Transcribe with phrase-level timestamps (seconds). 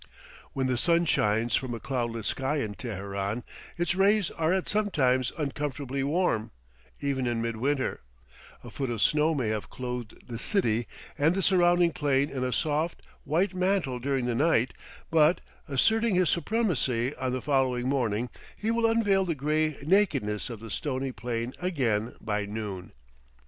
[0.53, 3.43] When the sun shines from a cloudless sky in Teheran,
[3.77, 6.49] its rays are sometimes uncomfortably warm,
[7.01, 7.99] even in midwinter;
[8.63, 10.87] a foot of snow may have clothed the city
[11.19, 14.73] and the surrounding plain in a soft, white mantle during the night,
[15.11, 20.59] but, asserting his supremacy on the following morning, he will unveil the gray nakedness of
[20.61, 22.91] the stony plain again by noon.